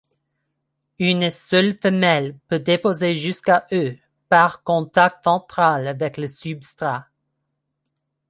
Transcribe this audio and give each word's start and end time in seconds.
Une 0.97 1.29
seule 1.29 1.77
femelle 1.79 2.35
peut 2.47 2.57
déposer 2.57 3.13
jusqu'à 3.15 3.67
œufs 3.71 3.99
par 4.29 4.63
contact 4.63 5.23
ventral 5.23 5.85
avec 5.87 6.17
le 6.17 6.25
substrat. 6.25 7.05